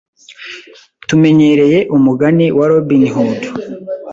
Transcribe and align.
Tumenyereye 1.07 1.79
umugani 1.97 2.45
wa 2.57 2.65
Robin 2.71 3.03
Hood. 3.13 3.41